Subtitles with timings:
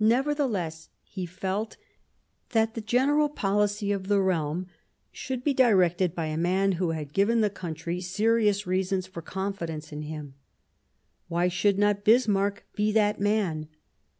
[0.00, 1.76] Nevertheless, he felt
[2.50, 4.66] that the general policy of the realm
[5.14, 9.22] ought to be directed by a man who had given the country serious reasons for
[9.22, 10.34] confidence in him.
[11.28, 13.68] Why should not Bismarck be that man